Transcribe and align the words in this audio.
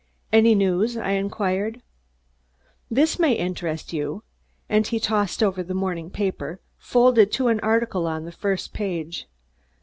"Any 0.33 0.55
news?" 0.55 0.97
I 0.97 1.11
inquired. 1.11 1.83
"This 2.89 3.19
may 3.19 3.33
interest 3.33 3.93
you," 3.93 4.23
and 4.67 4.87
he 4.87 4.99
tossed 4.99 5.43
over 5.43 5.61
the 5.61 5.75
morning 5.75 6.09
paper 6.09 6.59
folded 6.79 7.31
to 7.33 7.49
an 7.49 7.59
article 7.59 8.07
on 8.07 8.25
the 8.25 8.31
first 8.31 8.73
page. 8.73 9.27